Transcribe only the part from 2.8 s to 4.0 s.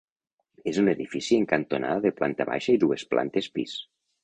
dues plantes pis.